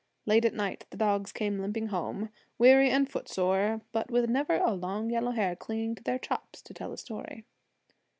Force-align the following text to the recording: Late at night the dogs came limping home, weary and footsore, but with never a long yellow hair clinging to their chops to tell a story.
Late 0.25 0.45
at 0.45 0.55
night 0.55 0.87
the 0.89 0.97
dogs 0.97 1.31
came 1.31 1.59
limping 1.59 1.89
home, 1.89 2.29
weary 2.57 2.89
and 2.89 3.07
footsore, 3.07 3.81
but 3.91 4.09
with 4.09 4.27
never 4.31 4.55
a 4.55 4.71
long 4.73 5.11
yellow 5.11 5.29
hair 5.29 5.55
clinging 5.55 5.93
to 5.93 6.03
their 6.03 6.17
chops 6.17 6.63
to 6.63 6.73
tell 6.73 6.91
a 6.91 6.97
story. 6.97 7.45